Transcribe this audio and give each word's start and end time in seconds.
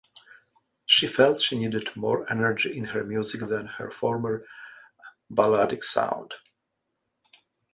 She 0.87 1.05
felt 1.05 1.39
she 1.43 1.55
needed 1.59 1.95
more 1.95 2.25
energy 2.31 2.75
in 2.75 2.85
her 2.85 3.03
music 3.03 3.41
than 3.41 3.67
her 3.67 3.91
former 3.91 4.43
balladic 5.31 5.83
sound. 5.83 6.33